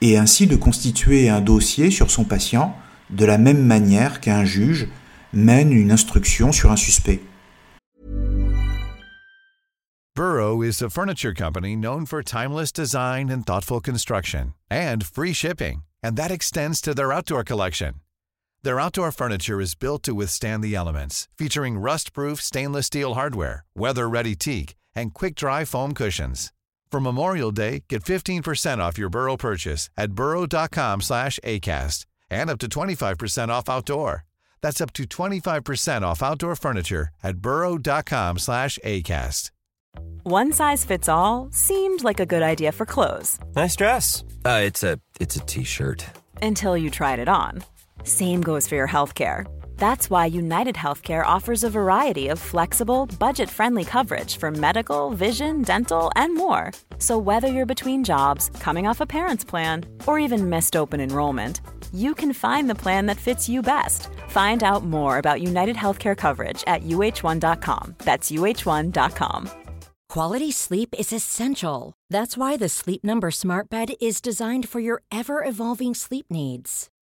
et 0.00 0.18
ainsi 0.18 0.46
de 0.46 0.56
constituer 0.56 1.28
un 1.28 1.40
dossier 1.40 1.90
sur 1.90 2.10
son 2.10 2.24
patient 2.24 2.76
de 3.10 3.24
la 3.24 3.38
même 3.38 3.64
manière 3.64 4.20
qu'un 4.20 4.44
juge 4.44 4.88
mène 5.32 5.72
une 5.72 5.90
instruction 5.90 6.52
sur 6.52 6.70
un 6.70 6.76
suspect. 6.76 7.20
Burrow 10.16 10.62
is 10.62 10.80
a 10.80 10.88
furniture 10.88 11.34
company 11.34 11.74
known 11.74 12.06
for 12.06 12.22
timeless 12.22 12.70
design 12.70 13.30
and 13.30 13.44
thoughtful 13.44 13.80
construction, 13.80 14.54
and 14.70 15.04
free 15.04 15.32
shipping, 15.32 15.82
and 16.04 16.16
that 16.16 16.30
extends 16.30 16.80
to 16.80 16.94
their 16.94 17.12
outdoor 17.12 17.42
collection. 17.42 17.94
Their 18.62 18.78
outdoor 18.78 19.10
furniture 19.10 19.60
is 19.60 19.74
built 19.74 20.04
to 20.04 20.14
withstand 20.14 20.62
the 20.62 20.76
elements, 20.76 21.26
featuring 21.36 21.78
rust-proof 21.78 22.40
stainless 22.40 22.86
steel 22.86 23.14
hardware, 23.14 23.64
weather-ready 23.76 24.36
teak, 24.36 24.76
and 24.94 25.12
quick-dry 25.14 25.64
foam 25.64 25.92
cushions. 25.94 26.52
For 26.90 27.00
Memorial 27.00 27.50
Day, 27.50 27.84
get 27.88 28.04
15% 28.04 28.78
off 28.78 28.98
your 28.98 29.08
Burrow 29.08 29.36
purchase 29.36 29.90
at 29.96 30.12
burrow.com 30.12 31.00
slash 31.00 31.40
ACAST 31.44 32.06
and 32.30 32.48
up 32.50 32.58
to 32.60 32.68
25% 32.68 33.48
off 33.48 33.68
outdoor. 33.68 34.24
That's 34.62 34.80
up 34.80 34.92
to 34.94 35.04
25% 35.04 36.02
off 36.02 36.22
outdoor 36.22 36.56
furniture 36.56 37.08
at 37.22 37.38
burrow.com 37.38 38.38
slash 38.38 38.78
ACAST. 38.84 39.50
One 40.22 40.52
size 40.52 40.84
fits 40.84 41.08
all 41.08 41.48
seemed 41.52 42.02
like 42.02 42.20
a 42.20 42.26
good 42.26 42.42
idea 42.42 42.72
for 42.72 42.86
clothes. 42.86 43.38
Nice 43.54 43.76
dress. 43.76 44.24
Uh, 44.44 44.62
it's 44.64 44.82
a 44.82 44.98
it's 45.20 45.36
a 45.36 45.40
t-shirt. 45.40 46.06
Until 46.42 46.76
you 46.76 46.90
tried 46.90 47.18
it 47.18 47.28
on. 47.28 47.62
Same 48.04 48.40
goes 48.40 48.66
for 48.66 48.74
your 48.74 48.88
healthcare. 48.88 49.46
That's 49.76 50.08
why 50.08 50.26
United 50.26 50.74
Healthcare 50.76 51.26
offers 51.26 51.62
a 51.62 51.70
variety 51.70 52.28
of 52.28 52.38
flexible, 52.38 53.06
budget 53.18 53.50
friendly 53.50 53.84
coverage 53.84 54.38
for 54.38 54.50
medical, 54.50 55.10
vision, 55.10 55.62
dental, 55.62 56.10
and 56.16 56.34
more. 56.34 56.72
So, 56.98 57.18
whether 57.18 57.48
you're 57.48 57.66
between 57.66 58.04
jobs, 58.04 58.50
coming 58.60 58.86
off 58.86 59.00
a 59.00 59.06
parent's 59.06 59.44
plan, 59.44 59.84
or 60.06 60.18
even 60.18 60.48
missed 60.48 60.76
open 60.76 61.00
enrollment, 61.00 61.60
you 61.92 62.14
can 62.14 62.32
find 62.32 62.68
the 62.68 62.74
plan 62.74 63.06
that 63.06 63.18
fits 63.18 63.48
you 63.48 63.62
best. 63.62 64.08
Find 64.28 64.64
out 64.64 64.84
more 64.84 65.18
about 65.18 65.42
United 65.42 65.76
Healthcare 65.76 66.16
coverage 66.16 66.64
at 66.66 66.82
uh1.com. 66.82 67.96
That's 67.98 68.30
uh1.com. 68.30 69.50
Quality 70.08 70.52
sleep 70.52 70.94
is 70.96 71.12
essential. 71.12 71.92
That's 72.08 72.36
why 72.36 72.56
the 72.56 72.68
Sleep 72.68 73.02
Number 73.02 73.30
Smart 73.32 73.68
Bed 73.68 73.94
is 74.00 74.20
designed 74.20 74.68
for 74.68 74.78
your 74.78 75.02
ever 75.10 75.42
evolving 75.44 75.94
sleep 75.94 76.26
needs. 76.30 76.88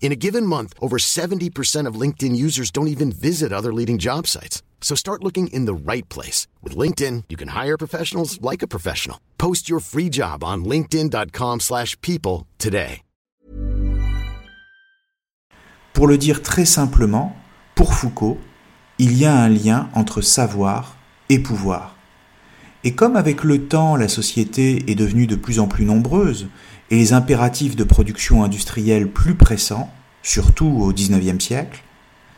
In 0.00 0.12
a 0.12 0.16
given 0.16 0.44
month, 0.44 0.74
over 0.80 0.96
70% 0.98 1.86
of 1.86 1.94
LinkedIn 1.94 2.34
users 2.34 2.72
don't 2.72 2.88
even 2.88 3.12
visit 3.12 3.52
other 3.52 3.72
leading 3.72 3.98
job 3.98 4.26
sites. 4.26 4.62
So 4.80 4.96
start 4.96 5.22
looking 5.22 5.48
in 5.52 5.66
the 5.66 5.74
right 5.74 6.08
place. 6.08 6.48
With 6.62 6.74
LinkedIn, 6.74 7.24
you 7.28 7.36
can 7.36 7.48
hire 7.48 7.78
professionals 7.78 8.40
like 8.40 8.62
a 8.62 8.66
professional. 8.66 9.20
Post 9.38 9.68
your 9.68 9.78
free 9.78 10.08
job 10.08 10.42
on 10.42 10.64
linkedin.com 10.64 11.60
slash 11.60 11.96
people 12.00 12.48
today. 12.58 13.02
Pour 15.92 16.06
le 16.06 16.16
dire 16.16 16.40
très 16.40 16.64
simplement, 16.64 17.36
pour 17.74 17.92
Foucault, 17.92 18.38
il 18.98 19.18
y 19.18 19.26
a 19.26 19.36
un 19.36 19.50
lien 19.50 19.90
entre 19.94 20.22
savoir 20.22 20.96
et 21.28 21.40
pouvoir. 21.40 21.94
Et 22.84 22.94
comme 22.94 23.16
avec 23.16 23.44
le 23.44 23.66
temps 23.66 23.96
la 23.96 24.08
société 24.08 24.90
est 24.90 24.94
devenue 24.94 25.26
de 25.26 25.36
plus 25.36 25.58
en 25.58 25.66
plus 25.66 25.84
nombreuse 25.84 26.48
et 26.90 26.96
les 26.96 27.12
impératifs 27.12 27.76
de 27.76 27.84
production 27.84 28.42
industrielle 28.42 29.08
plus 29.08 29.34
pressants, 29.34 29.92
surtout 30.22 30.66
au 30.66 30.92
XIXe 30.92 31.42
siècle, 31.42 31.82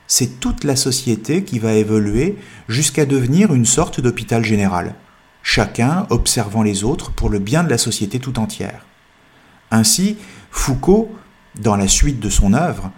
c'est 0.07 0.41
toute 0.41 0.65
la 0.65 0.77
société 0.77 1.43
qui 1.43 1.59
va 1.59 1.73
évoluer 1.73 2.37
jusqu'à 2.69 3.07
devenir 3.07 3.55
une 3.55 3.65
sorte 3.65 4.01
d'hôpital 4.01 4.45
général, 4.45 4.95
chacun 5.43 6.07
observant 6.11 6.63
les 6.63 6.85
autres 6.85 7.13
pour 7.13 7.31
le 7.31 7.39
bien 7.39 7.65
de 7.65 7.71
la 7.71 7.79
société 7.79 8.19
tout 8.19 8.39
entière. 8.39 8.85
Ainsi, 9.71 10.19
Foucault, 10.51 11.11
dans 11.59 11.77
la 11.77 11.89
suite 11.89 12.21
de 12.21 12.29
son 12.29 12.53
œuvre, 12.53 12.91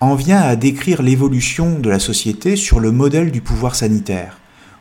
en 0.00 0.14
vient 0.14 0.40
à 0.40 0.56
décrire 0.56 1.02
l'évolution 1.02 1.78
de 1.78 1.90
la 1.90 1.98
société 1.98 2.56
sur 2.56 2.80
le 2.80 2.92
modèle 2.92 3.30
du 3.30 3.42
pouvoir 3.42 3.74
sanitaire, 3.74 4.38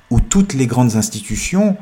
où 0.09 0.19
toutes 0.19 0.53
les 0.53 0.67
grandes 0.67 0.95
institutions, 0.95 1.77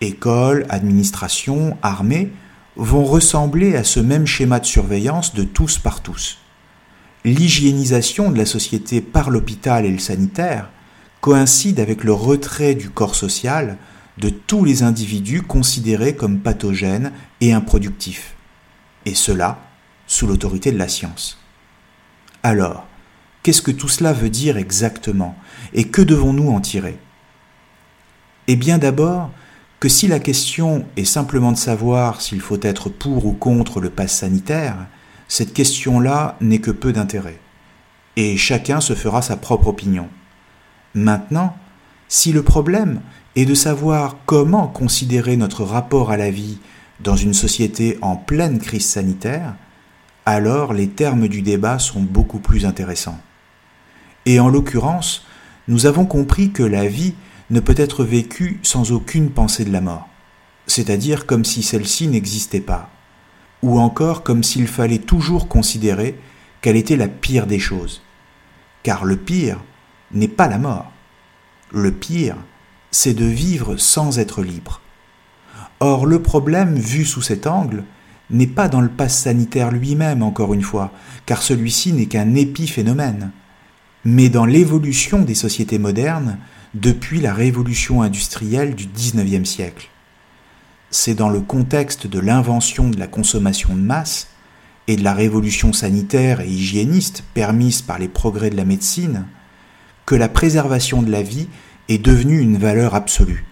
écoles, 0.00 0.66
administrations, 0.68 1.76
armées, 1.82 2.32
vont 2.78 3.04
ressembler 3.04 3.74
à 3.76 3.84
ce 3.84 4.00
même 4.00 4.26
schéma 4.26 4.60
de 4.60 4.66
surveillance 4.66 5.34
de 5.34 5.42
tous 5.42 5.78
par 5.78 6.00
tous. 6.00 6.38
L'hygiénisation 7.24 8.30
de 8.30 8.38
la 8.38 8.46
société 8.46 9.00
par 9.00 9.30
l'hôpital 9.30 9.84
et 9.84 9.90
le 9.90 9.98
sanitaire 9.98 10.70
coïncide 11.20 11.80
avec 11.80 12.04
le 12.04 12.12
retrait 12.12 12.76
du 12.76 12.90
corps 12.90 13.16
social 13.16 13.76
de 14.16 14.30
tous 14.30 14.64
les 14.64 14.84
individus 14.84 15.42
considérés 15.42 16.14
comme 16.14 16.38
pathogènes 16.38 17.12
et 17.40 17.52
improductifs, 17.52 18.34
et 19.04 19.14
cela 19.14 19.58
sous 20.06 20.26
l'autorité 20.26 20.70
de 20.70 20.78
la 20.78 20.88
science. 20.88 21.38
Alors, 22.44 22.86
qu'est-ce 23.42 23.62
que 23.62 23.72
tout 23.72 23.88
cela 23.88 24.12
veut 24.12 24.30
dire 24.30 24.56
exactement, 24.56 25.36
et 25.72 25.88
que 25.88 26.02
devons-nous 26.02 26.50
en 26.50 26.60
tirer? 26.60 26.98
Eh 28.46 28.56
bien 28.56 28.78
d'abord, 28.78 29.30
que 29.80 29.88
si 29.88 30.08
la 30.08 30.18
question 30.18 30.84
est 30.96 31.04
simplement 31.04 31.52
de 31.52 31.56
savoir 31.56 32.20
s'il 32.20 32.40
faut 32.40 32.58
être 32.62 32.88
pour 32.88 33.26
ou 33.26 33.32
contre 33.32 33.80
le 33.80 33.90
pass 33.90 34.12
sanitaire, 34.12 34.76
cette 35.28 35.52
question-là 35.52 36.36
n'est 36.40 36.58
que 36.58 36.70
peu 36.70 36.92
d'intérêt. 36.92 37.38
Et 38.16 38.36
chacun 38.36 38.80
se 38.80 38.94
fera 38.94 39.22
sa 39.22 39.36
propre 39.36 39.68
opinion. 39.68 40.08
Maintenant, 40.94 41.56
si 42.08 42.32
le 42.32 42.42
problème 42.42 43.00
est 43.36 43.44
de 43.44 43.54
savoir 43.54 44.16
comment 44.26 44.66
considérer 44.66 45.36
notre 45.36 45.62
rapport 45.62 46.10
à 46.10 46.16
la 46.16 46.30
vie 46.30 46.58
dans 47.00 47.16
une 47.16 47.34
société 47.34 47.98
en 48.02 48.16
pleine 48.16 48.58
crise 48.58 48.86
sanitaire, 48.86 49.54
alors 50.26 50.72
les 50.72 50.88
termes 50.88 51.28
du 51.28 51.42
débat 51.42 51.78
sont 51.78 52.00
beaucoup 52.00 52.40
plus 52.40 52.66
intéressants. 52.66 53.20
Et 54.26 54.40
en 54.40 54.48
l'occurrence, 54.48 55.24
nous 55.68 55.86
avons 55.86 56.04
compris 56.04 56.50
que 56.50 56.62
la 56.64 56.88
vie 56.88 57.14
ne 57.50 57.60
peut 57.60 57.74
être 57.76 58.04
vécue 58.04 58.60
sans 58.62 58.92
aucune 58.92 59.30
pensée 59.30 59.64
de 59.64 59.72
la 59.72 59.80
mort, 59.80 60.08
c'est-à-dire 60.66 61.26
comme 61.26 61.44
si 61.44 61.62
celle-ci 61.62 62.08
n'existait 62.08 62.60
pas, 62.60 62.90
ou 63.62 63.80
encore 63.80 64.22
comme 64.22 64.42
s'il 64.42 64.66
fallait 64.66 64.98
toujours 64.98 65.48
considérer 65.48 66.18
qu'elle 66.60 66.76
était 66.76 66.96
la 66.96 67.08
pire 67.08 67.46
des 67.46 67.58
choses. 67.58 68.02
Car 68.82 69.04
le 69.04 69.16
pire 69.16 69.58
n'est 70.12 70.28
pas 70.28 70.48
la 70.48 70.58
mort. 70.58 70.92
Le 71.72 71.92
pire, 71.92 72.36
c'est 72.90 73.14
de 73.14 73.24
vivre 73.24 73.76
sans 73.76 74.18
être 74.18 74.42
libre. 74.42 74.80
Or, 75.80 76.06
le 76.06 76.22
problème, 76.22 76.74
vu 76.74 77.04
sous 77.04 77.22
cet 77.22 77.46
angle, 77.46 77.84
n'est 78.30 78.46
pas 78.46 78.68
dans 78.68 78.80
le 78.80 78.88
pass 78.88 79.22
sanitaire 79.22 79.70
lui-même, 79.70 80.22
encore 80.22 80.54
une 80.54 80.62
fois, 80.62 80.92
car 81.24 81.42
celui-ci 81.42 81.92
n'est 81.92 82.06
qu'un 82.06 82.34
épiphénomène, 82.34 83.32
mais 84.04 84.28
dans 84.28 84.44
l'évolution 84.44 85.20
des 85.22 85.34
sociétés 85.34 85.78
modernes 85.78 86.38
depuis 86.74 87.20
la 87.20 87.32
révolution 87.32 88.02
industrielle 88.02 88.74
du 88.74 88.86
XIXe 88.86 89.48
siècle. 89.48 89.88
C'est 90.90 91.14
dans 91.14 91.28
le 91.28 91.40
contexte 91.40 92.06
de 92.06 92.18
l'invention 92.18 92.88
de 92.88 92.98
la 92.98 93.06
consommation 93.06 93.74
de 93.74 93.80
masse 93.80 94.28
et 94.86 94.96
de 94.96 95.04
la 95.04 95.12
révolution 95.12 95.72
sanitaire 95.72 96.40
et 96.40 96.48
hygiéniste 96.48 97.24
permise 97.34 97.82
par 97.82 97.98
les 97.98 98.08
progrès 98.08 98.50
de 98.50 98.56
la 98.56 98.64
médecine 98.64 99.26
que 100.06 100.14
la 100.14 100.28
préservation 100.28 101.02
de 101.02 101.10
la 101.10 101.22
vie 101.22 101.48
est 101.88 101.98
devenue 101.98 102.40
une 102.40 102.56
valeur 102.56 102.94
absolue. 102.94 103.44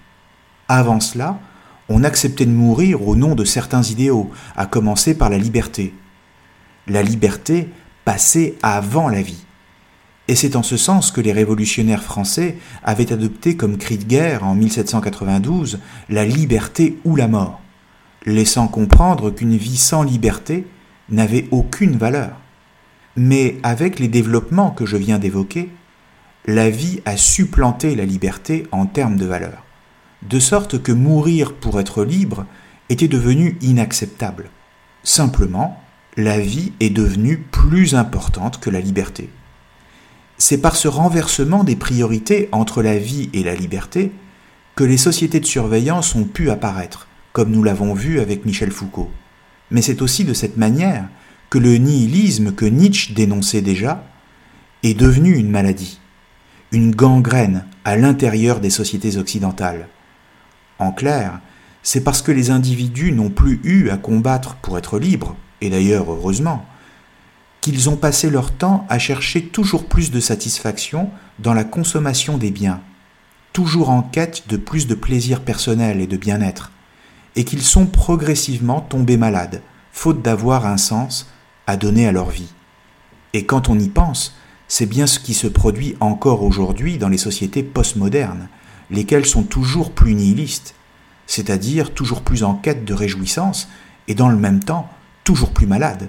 Avant 0.69 1.01
cela, 1.01 1.39
on 1.89 2.05
acceptait 2.05 2.47
de 2.47 2.51
mourir 2.51 3.07
au 3.07 3.15
nom 3.15 3.35
de 3.35 3.45
certains 3.45 3.83
idéaux, 3.83 4.31
à 4.57 4.67
commencer 4.67 5.17
par 5.17 5.31
la 5.31 5.39
liberté. 5.39 5.95
La 6.87 7.03
liberté 7.03 7.69
passait 8.05 8.57
avant 8.63 9.09
la 9.09 9.23
vie. 9.23 9.46
Et 10.29 10.35
c'est 10.35 10.57
en 10.57 10.63
ce 10.63 10.77
sens 10.77 11.11
que 11.11 11.21
les 11.21 11.33
révolutionnaires 11.33 12.03
français 12.03 12.57
avaient 12.83 13.13
adopté 13.13 13.57
comme 13.57 13.79
cri 13.79 13.97
de 13.97 14.05
guerre 14.05 14.45
en 14.45 14.55
1792 14.55 15.79
la 16.09 16.25
liberté 16.25 16.99
ou 17.05 17.15
la 17.15 17.29
mort, 17.29 17.61
laissant 18.25 18.67
comprendre 18.67 19.31
qu'une 19.31 19.57
vie 19.57 19.77
sans 19.77 20.03
liberté 20.03 20.67
n'avait 21.09 21.47
aucune 21.53 21.97
valeur. 21.97 22.41
Mais 23.17 23.57
avec 23.63 24.01
les 24.01 24.09
développements 24.09 24.73
que 24.73 24.85
je 24.85 24.97
viens 24.97 25.19
d'évoquer, 25.19 25.71
la 26.47 26.71
vie 26.71 27.01
a 27.05 27.17
supplanté 27.17 27.95
la 27.95 28.05
liberté 28.05 28.67
en 28.73 28.87
termes 28.87 29.17
de 29.17 29.27
valeur, 29.27 29.65
de 30.29 30.39
sorte 30.39 30.83
que 30.83 30.93
mourir 30.93 31.55
pour 31.55 31.81
être 31.81 32.05
libre 32.05 32.47
était 32.89 33.09
devenu 33.09 33.59
inacceptable. 33.63 34.51
Simplement, 35.03 35.81
la 36.17 36.39
vie 36.39 36.73
est 36.81 36.91
devenue 36.91 37.39
plus 37.51 37.95
importante 37.95 38.59
que 38.61 38.71
la 38.71 38.81
liberté. 38.81 39.31
C'est 40.39 40.59
par 40.59 40.77
ce 40.77 40.89
renversement 40.89 41.65
des 41.65 41.77
priorités 41.77 42.49
entre 42.53 42.83
la 42.83 42.99
vie 42.99 43.31
et 43.33 43.43
la 43.43 43.55
liberté 43.55 44.13
que 44.75 44.85
les 44.85 44.99
sociétés 44.99 45.41
de 45.41 45.47
surveillance 45.47 46.15
ont 46.15 46.25
pu 46.25 46.51
apparaître, 46.51 47.09
comme 47.33 47.51
nous 47.51 47.63
l'avons 47.63 47.95
vu 47.95 48.21
avec 48.21 48.45
Michel 48.45 48.71
Foucault. 48.71 49.11
Mais 49.71 49.81
c'est 49.81 50.03
aussi 50.03 50.25
de 50.25 50.35
cette 50.35 50.59
manière 50.59 51.09
que 51.49 51.59
le 51.59 51.77
nihilisme 51.79 52.53
que 52.53 52.67
Nietzsche 52.67 53.15
dénonçait 53.15 53.63
déjà 53.63 54.05
est 54.83 54.95
devenu 54.95 55.35
une 55.35 55.51
maladie, 55.51 56.01
une 56.71 56.95
gangrène 56.95 57.65
à 57.85 57.97
l'intérieur 57.97 58.61
des 58.61 58.71
sociétés 58.71 59.17
occidentales. 59.17 59.89
En 60.79 60.93
clair, 60.93 61.41
c'est 61.83 62.03
parce 62.03 62.21
que 62.21 62.33
les 62.33 62.51
individus 62.51 63.13
n'ont 63.13 63.31
plus 63.31 63.61
eu 63.65 63.89
à 63.89 63.97
combattre 63.97 64.57
pour 64.57 64.77
être 64.77 64.99
libres, 64.99 65.37
et 65.63 65.71
d'ailleurs 65.71 66.13
heureusement, 66.13 66.67
qu'ils 67.67 67.91
ont 67.91 67.97
passé 67.97 68.31
leur 68.31 68.53
temps 68.53 68.87
à 68.89 69.01
chercher 69.01 69.47
toujours 69.47 69.87
plus 69.87 70.13
de 70.13 70.21
satisfaction 70.21 71.11
dans 71.41 71.53
la 71.53 71.65
consommation 71.65 72.39
des 72.39 72.53
biens, 72.53 72.81
toujours 73.53 73.91
en 73.91 74.03
quête 74.03 74.45
de 74.47 74.57
plus 74.57 74.87
de 74.87 74.95
plaisir 74.95 75.41
personnel 75.41 76.01
et 76.01 76.07
de 76.07 76.17
bien-être, 76.17 76.71
et 77.35 77.43
qu'ils 77.43 77.65
sont 77.65 77.87
progressivement 77.87 78.81
tombés 78.81 79.17
malades, 79.17 79.63
faute 79.91 80.23
d'avoir 80.23 80.65
un 80.65 80.77
sens 80.77 81.29
à 81.67 81.77
donner 81.77 82.07
à 82.07 82.13
leur 82.13 82.31
vie. 82.31 82.53
Et 83.33 83.47
quand 83.47 83.69
on 83.69 83.81
y 83.81 83.89
pense, 83.89 84.37
c'est 84.69 84.87
bien 84.87 85.09
ce 85.09 85.19
qui 85.19 85.35
se 85.35 85.49
produit 85.49 85.97
encore 85.99 86.45
aujourd'hui 86.45 86.99
dans 86.99 87.09
les 87.09 87.19
sociétés 87.19 87.65
postmodernes, 87.65 88.49
lesquelles 88.93 89.27
sont 89.27 89.43
toujours 89.43 89.91
plus 89.91 90.15
nihilistes, 90.15 90.77
c'est-à-dire 91.27 91.93
toujours 91.93 92.23
plus 92.23 92.45
en 92.45 92.55
quête 92.55 92.85
de 92.85 92.95
réjouissance 92.95 93.69
et 94.07 94.15
dans 94.15 94.29
le 94.29 94.37
même 94.37 94.63
temps 94.63 94.89
toujours 95.25 95.51
plus 95.51 95.67
malades, 95.67 96.09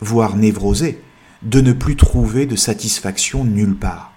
voire 0.00 0.36
névrosées, 0.36 1.02
de 1.42 1.60
ne 1.60 1.72
plus 1.72 1.96
trouver 1.96 2.46
de 2.46 2.56
satisfaction 2.56 3.44
nulle 3.44 3.76
part. 3.76 4.12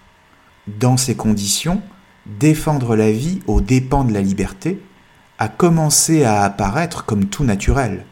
Dans 0.68 0.98
ces 0.98 1.16
conditions, 1.16 1.82
défendre 2.26 2.96
la 2.96 3.12
vie 3.12 3.40
aux 3.48 3.62
dépens 3.62 4.04
de 4.04 4.14
la 4.14 4.22
liberté 4.22 4.82
a 5.40 5.48
commencé 5.48 6.24
à 6.24 6.44
apparaître 6.44 7.06
comme 7.06 7.26
tout 7.26 7.44
naturel, 7.44 8.06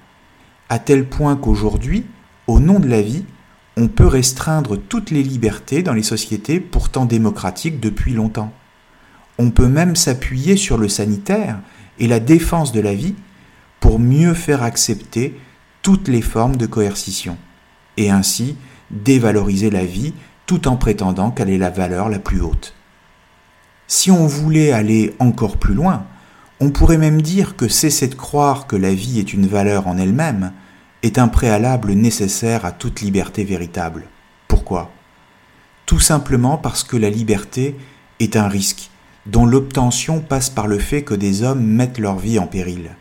à 0.69 0.79
tel 0.79 1.07
point 1.07 1.35
qu'aujourd'hui, 1.35 2.05
au 2.47 2.59
nom 2.59 2.79
de 2.79 2.87
la 2.87 3.01
vie, 3.01 3.25
on 3.77 3.87
peut 3.87 4.07
restreindre 4.07 4.77
toutes 4.77 5.11
les 5.11 5.23
libertés 5.23 5.83
dans 5.83 5.93
les 5.93 6.03
sociétés 6.03 6.59
pourtant 6.59 7.05
démocratiques 7.05 7.79
depuis 7.79 8.13
longtemps. 8.13 8.51
On 9.37 9.51
peut 9.51 9.67
même 9.67 9.95
s'appuyer 9.95 10.57
sur 10.57 10.77
le 10.77 10.89
sanitaire 10.89 11.59
et 11.97 12.07
la 12.07 12.19
défense 12.19 12.71
de 12.71 12.81
la 12.81 12.93
vie 12.93 13.15
pour 13.79 13.99
mieux 13.99 14.33
faire 14.33 14.63
accepter 14.63 15.39
toutes 15.81 16.07
les 16.07 16.21
formes 16.21 16.57
de 16.57 16.65
coercition, 16.65 17.37
et 17.99 18.09
ainsi 18.09 18.55
dévaloriser 18.89 19.69
la 19.69 19.85
vie 19.85 20.13
tout 20.47 20.67
en 20.67 20.77
prétendant 20.77 21.29
qu'elle 21.29 21.51
est 21.51 21.59
la 21.59 21.69
valeur 21.69 22.09
la 22.09 22.17
plus 22.17 22.41
haute. 22.41 22.73
Si 23.87 24.09
on 24.09 24.25
voulait 24.25 24.71
aller 24.71 25.13
encore 25.19 25.57
plus 25.57 25.75
loin, 25.75 26.05
on 26.59 26.71
pourrait 26.71 26.97
même 26.97 27.21
dire 27.21 27.55
que 27.55 27.67
cesser 27.67 28.07
de 28.07 28.15
croire 28.15 28.65
que 28.65 28.75
la 28.75 28.93
vie 28.93 29.19
est 29.19 29.33
une 29.33 29.47
valeur 29.47 29.87
en 29.87 29.97
elle-même 29.97 30.53
est 31.03 31.19
un 31.19 31.27
préalable 31.27 31.93
nécessaire 31.93 32.65
à 32.65 32.71
toute 32.71 33.01
liberté 33.01 33.43
véritable. 33.43 34.07
Pourquoi? 34.47 34.91
Tout 35.85 35.99
simplement 35.99 36.57
parce 36.57 36.83
que 36.83 36.97
la 36.97 37.09
liberté 37.09 37.75
est 38.19 38.35
un 38.35 38.47
risque 38.47 38.89
dont 39.25 39.45
l'obtention 39.45 40.19
passe 40.19 40.49
par 40.49 40.67
le 40.67 40.79
fait 40.79 41.03
que 41.03 41.13
des 41.13 41.43
hommes 41.43 41.63
mettent 41.63 41.99
leur 41.99 42.17
vie 42.17 42.39
en 42.39 42.47
péril, 42.47 42.91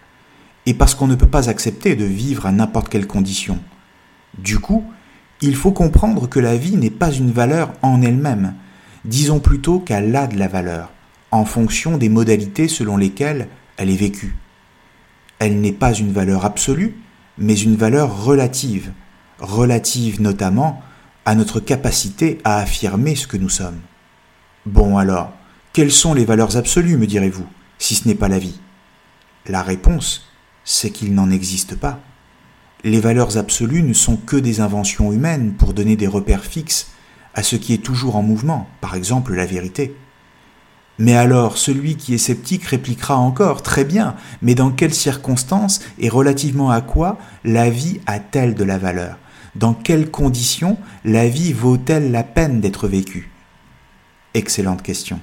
et 0.66 0.74
parce 0.74 0.94
qu'on 0.94 1.06
ne 1.06 1.14
peut 1.14 1.26
pas 1.26 1.48
accepter 1.48 1.96
de 1.96 2.04
vivre 2.04 2.46
à 2.46 2.52
n'importe 2.52 2.88
quelle 2.88 3.06
condition. 3.06 3.58
Du 4.38 4.58
coup, 4.58 4.84
il 5.40 5.54
faut 5.54 5.72
comprendre 5.72 6.28
que 6.28 6.40
la 6.40 6.56
vie 6.56 6.76
n'est 6.76 6.90
pas 6.90 7.12
une 7.12 7.30
valeur 7.30 7.72
en 7.82 8.02
elle-même, 8.02 8.54
disons 9.04 9.40
plutôt 9.40 9.80
qu'elle 9.80 10.14
a 10.16 10.26
de 10.26 10.38
la 10.38 10.48
valeur, 10.48 10.92
en 11.30 11.44
fonction 11.44 11.96
des 11.96 12.08
modalités 12.08 12.68
selon 12.68 12.96
lesquelles 12.96 13.48
elle 13.76 13.90
est 13.90 13.96
vécue. 13.96 14.36
Elle 15.38 15.60
n'est 15.60 15.72
pas 15.72 15.92
une 15.92 16.12
valeur 16.12 16.44
absolue, 16.44 16.96
mais 17.36 17.54
une 17.54 17.76
valeur 17.76 18.24
relative, 18.24 18.92
relative 19.38 20.20
notamment 20.20 20.82
à 21.24 21.34
notre 21.34 21.60
capacité 21.60 22.38
à 22.42 22.58
affirmer 22.58 23.14
ce 23.14 23.26
que 23.26 23.36
nous 23.36 23.48
sommes. 23.48 23.80
Bon 24.66 24.98
alors, 24.98 25.32
quelles 25.72 25.92
sont 25.92 26.14
les 26.14 26.24
valeurs 26.24 26.56
absolues, 26.56 26.96
me 26.96 27.06
direz-vous, 27.06 27.46
si 27.78 27.94
ce 27.94 28.08
n'est 28.08 28.14
pas 28.14 28.28
la 28.28 28.38
vie? 28.38 28.60
La 29.46 29.62
réponse, 29.62 30.26
c'est 30.64 30.90
qu'il 30.90 31.14
n'en 31.14 31.30
existe 31.30 31.76
pas. 31.76 32.00
Les 32.84 33.00
valeurs 33.00 33.36
absolues 33.36 33.82
ne 33.82 33.92
sont 33.92 34.16
que 34.16 34.36
des 34.36 34.60
inventions 34.60 35.12
humaines 35.12 35.54
pour 35.54 35.74
donner 35.74 35.96
des 35.96 36.06
repères 36.06 36.44
fixes 36.44 36.88
à 37.34 37.42
ce 37.42 37.56
qui 37.56 37.74
est 37.74 37.84
toujours 37.84 38.16
en 38.16 38.22
mouvement, 38.22 38.68
par 38.80 38.94
exemple 38.94 39.34
la 39.34 39.46
vérité. 39.46 39.96
Mais 40.98 41.14
alors, 41.16 41.58
celui 41.58 41.96
qui 41.96 42.14
est 42.14 42.18
sceptique 42.18 42.64
répliquera 42.64 43.16
encore, 43.16 43.62
très 43.62 43.84
bien, 43.84 44.16
mais 44.42 44.54
dans 44.54 44.70
quelles 44.70 44.94
circonstances 44.94 45.80
et 45.98 46.08
relativement 46.08 46.70
à 46.70 46.80
quoi 46.80 47.18
la 47.44 47.70
vie 47.70 48.00
a-t-elle 48.06 48.54
de 48.54 48.64
la 48.64 48.78
valeur? 48.78 49.16
Dans 49.54 49.74
quelles 49.74 50.10
conditions 50.10 50.76
la 51.04 51.28
vie 51.28 51.52
vaut-elle 51.52 52.10
la 52.10 52.24
peine 52.24 52.60
d'être 52.60 52.88
vécue? 52.88 53.30
Excellente 54.34 54.82
question, 54.82 55.20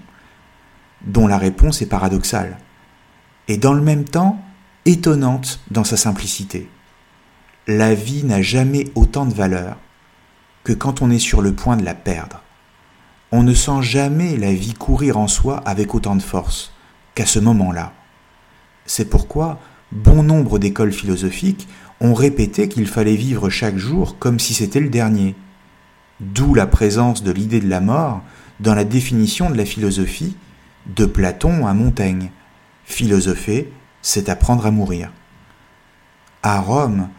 dont 1.06 1.28
la 1.28 1.38
réponse 1.38 1.82
est 1.82 1.90
paradoxale, 1.90 2.58
et 3.48 3.58
dans 3.58 3.74
le 3.74 3.82
même 3.82 4.06
temps 4.06 4.42
étonnante 4.86 5.60
dans 5.72 5.84
sa 5.84 5.98
simplicité. 5.98 6.70
La 7.68 7.96
vie 7.96 8.24
n'a 8.24 8.42
jamais 8.42 8.86
autant 8.96 9.26
de 9.26 9.34
valeur 9.34 9.78
que 10.64 10.74
quand 10.74 11.02
on 11.02 11.10
est 11.10 11.20
sur 11.20 11.42
le 11.42 11.54
point 11.54 11.78
de 11.78 11.86
la 11.86 11.96
perdre 11.96 12.42
on 13.32 13.44
ne 13.44 13.54
sent 13.54 13.82
jamais 13.82 14.38
la 14.38 14.54
vie 14.54 14.74
courir 14.74 15.18
en 15.18 15.28
soi 15.28 15.58
avec 15.66 15.94
autant 15.94 16.16
de 16.16 16.22
force 16.22 16.72
qu'à 17.16 17.26
ce 17.26 17.40
moment-là. 17.40 17.92
C'est 18.86 19.10
pourquoi 19.10 19.60
bon 19.92 20.24
nombre 20.24 20.58
d'écoles 20.58 20.94
philosophiques 20.94 21.68
ont 22.00 22.14
répété 22.14 22.70
qu'il 22.70 22.88
fallait 22.88 23.16
vivre 23.16 23.50
chaque 23.50 23.78
jour 23.78 24.20
comme 24.20 24.40
si 24.40 24.54
c'était 24.54 24.80
le 24.80 24.88
dernier. 24.88 25.36
D'où 26.22 26.54
la 26.54 26.66
présence 26.66 27.24
de 27.24 27.32
l'idée 27.32 27.60
de 27.60 27.70
la 27.70 27.82
mort 27.82 28.22
dans 28.62 28.74
la 28.74 28.86
définition 28.86 29.50
de 29.50 29.58
la 29.58 29.66
philosophie 29.66 30.38
de 30.86 31.06
Platon 31.06 31.68
à 31.68 31.74
Montaigne. 31.74 32.32
Philosopher, 32.86 33.70
c'est 34.02 34.30
apprendre 34.30 34.66
à 34.66 34.72
mourir. 34.72 35.12
À 36.42 36.62
Rome, 36.62 37.10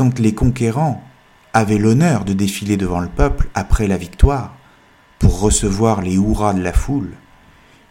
quand 0.00 0.18
les 0.18 0.32
conquérants 0.32 1.04
avaient 1.52 1.76
l'honneur 1.76 2.24
de 2.24 2.32
défiler 2.32 2.78
devant 2.78 3.00
le 3.00 3.08
peuple 3.08 3.50
après 3.52 3.86
la 3.86 3.98
victoire, 3.98 4.56
pour 5.18 5.40
recevoir 5.40 6.00
les 6.00 6.14
hurrahs 6.14 6.54
de 6.54 6.62
la 6.62 6.72
foule. 6.72 7.10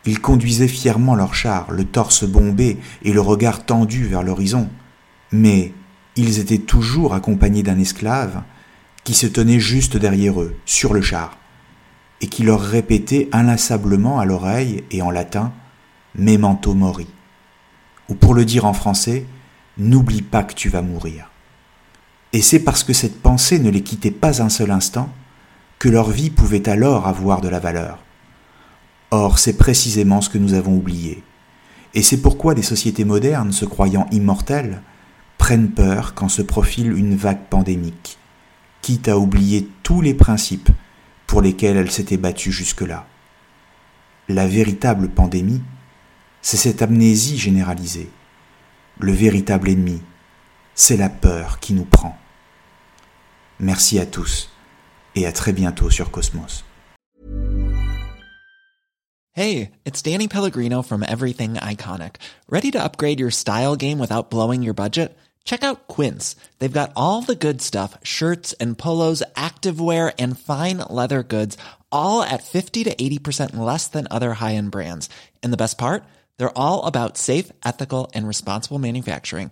Ils 0.07 0.19
conduisaient 0.19 0.67
fièrement 0.67 1.13
leur 1.13 1.35
char, 1.35 1.69
le 1.69 1.85
torse 1.85 2.23
bombé 2.23 2.79
et 3.03 3.13
le 3.13 3.21
regard 3.21 3.63
tendu 3.63 4.05
vers 4.05 4.23
l'horizon. 4.23 4.69
Mais 5.31 5.71
ils 6.15 6.39
étaient 6.39 6.57
toujours 6.57 7.13
accompagnés 7.13 7.61
d'un 7.61 7.77
esclave 7.77 8.41
qui 9.03 9.13
se 9.13 9.27
tenait 9.27 9.59
juste 9.59 9.95
derrière 9.95 10.41
eux, 10.41 10.55
sur 10.65 10.95
le 10.95 11.03
char, 11.03 11.37
et 12.21 12.27
qui 12.27 12.41
leur 12.41 12.59
répétait 12.59 13.29
inlassablement 13.33 14.19
à 14.19 14.25
l'oreille 14.25 14.83
et 14.89 15.03
en 15.03 15.11
latin 15.11 15.53
Memento 16.15 16.73
mori. 16.73 17.07
Ou 18.09 18.15
pour 18.15 18.33
le 18.33 18.45
dire 18.45 18.65
en 18.65 18.73
français, 18.73 19.27
N'oublie 19.77 20.23
pas 20.23 20.41
que 20.41 20.55
tu 20.55 20.69
vas 20.69 20.81
mourir. 20.81 21.28
Et 22.33 22.41
c'est 22.41 22.59
parce 22.59 22.83
que 22.83 22.93
cette 22.93 23.21
pensée 23.21 23.59
ne 23.59 23.69
les 23.69 23.81
quittait 23.81 24.11
pas 24.11 24.41
un 24.41 24.49
seul 24.49 24.71
instant 24.71 25.09
que 25.79 25.89
leur 25.89 26.09
vie 26.09 26.29
pouvait 26.29 26.67
alors 26.69 27.07
avoir 27.07 27.41
de 27.41 27.49
la 27.49 27.59
valeur. 27.59 27.99
Or, 29.11 29.39
c'est 29.39 29.57
précisément 29.57 30.21
ce 30.21 30.29
que 30.29 30.37
nous 30.37 30.53
avons 30.53 30.75
oublié. 30.75 31.23
Et 31.95 32.03
c'est 32.03 32.21
pourquoi 32.21 32.53
les 32.53 32.61
sociétés 32.61 33.05
modernes, 33.05 33.51
se 33.51 33.65
croyant 33.65 34.05
immortelles, 34.11 34.81
prennent 35.39 35.71
peur 35.71 36.13
quand 36.13 36.29
se 36.29 36.43
profile 36.43 36.95
une 36.95 37.15
vague 37.15 37.45
pandémique, 37.49 38.19
quitte 38.81 39.07
à 39.07 39.17
oublier 39.17 39.67
tous 39.81 40.01
les 40.01 40.13
principes 40.13 40.69
pour 41.25 41.41
lesquels 41.41 41.77
elles 41.77 41.91
s'étaient 41.91 42.17
battues 42.17 42.51
jusque-là. 42.51 43.07
La 44.27 44.45
véritable 44.45 45.09
pandémie, 45.09 45.63
c'est 46.41 46.57
cette 46.57 46.83
amnésie 46.83 47.37
généralisée. 47.37 48.09
Le 48.99 49.11
véritable 49.11 49.69
ennemi, 49.69 50.01
c'est 50.79 50.95
la 50.95 51.09
peur 51.09 51.59
qui 51.59 51.73
nous 51.73 51.83
prend. 51.83 52.17
Merci 53.59 53.99
à 53.99 54.05
tous 54.05 54.49
et 55.13 55.25
à 55.25 55.33
très 55.33 55.51
bientôt 55.51 55.89
sur 55.89 56.09
Cosmos. 56.09 56.63
Hey, 59.33 59.71
it's 59.85 60.01
Danny 60.01 60.29
Pellegrino 60.29 60.81
from 60.81 61.03
Everything 61.03 61.55
Iconic. 61.55 62.15
Ready 62.49 62.71
to 62.71 62.81
upgrade 62.81 63.19
your 63.19 63.29
style 63.29 63.75
game 63.75 63.99
without 63.99 64.31
blowing 64.31 64.63
your 64.63 64.73
budget? 64.73 65.17
Check 65.43 65.63
out 65.65 65.87
Quince. 65.89 66.37
They've 66.59 66.71
got 66.71 66.93
all 66.95 67.23
the 67.23 67.35
good 67.35 67.61
stuff, 67.61 67.97
shirts 68.01 68.53
and 68.53 68.77
polos, 68.77 69.21
activewear 69.35 70.13
and 70.17 70.39
fine 70.39 70.77
leather 70.77 71.23
goods, 71.23 71.57
all 71.91 72.23
at 72.23 72.41
50 72.41 72.85
to 72.85 72.95
80% 72.95 73.57
less 73.57 73.87
than 73.89 74.07
other 74.09 74.33
high-end 74.33 74.71
brands. 74.71 75.09
And 75.43 75.51
the 75.51 75.57
best 75.57 75.77
part? 75.77 76.03
They're 76.37 76.57
all 76.57 76.85
about 76.85 77.17
safe, 77.17 77.51
ethical 77.65 78.09
and 78.13 78.25
responsible 78.25 78.79
manufacturing. 78.79 79.51